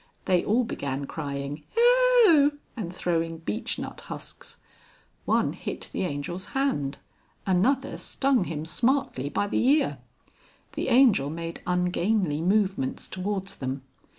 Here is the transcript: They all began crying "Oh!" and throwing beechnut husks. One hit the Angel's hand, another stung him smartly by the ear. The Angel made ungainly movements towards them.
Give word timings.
They 0.25 0.43
all 0.43 0.63
began 0.63 1.05
crying 1.05 1.63
"Oh!" 1.77 2.53
and 2.75 2.91
throwing 2.91 3.37
beechnut 3.41 4.01
husks. 4.01 4.57
One 5.25 5.53
hit 5.53 5.91
the 5.93 6.05
Angel's 6.05 6.45
hand, 6.57 6.97
another 7.45 7.99
stung 7.99 8.45
him 8.45 8.65
smartly 8.65 9.29
by 9.29 9.45
the 9.45 9.63
ear. 9.63 9.99
The 10.71 10.87
Angel 10.87 11.29
made 11.29 11.61
ungainly 11.67 12.41
movements 12.41 13.07
towards 13.07 13.57
them. 13.57 13.83